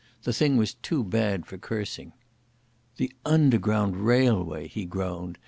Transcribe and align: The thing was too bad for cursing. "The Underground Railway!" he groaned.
The 0.23 0.33
thing 0.33 0.57
was 0.57 0.73
too 0.81 1.03
bad 1.03 1.45
for 1.45 1.59
cursing. 1.59 2.13
"The 2.97 3.11
Underground 3.23 3.97
Railway!" 3.97 4.67
he 4.67 4.85
groaned. 4.85 5.37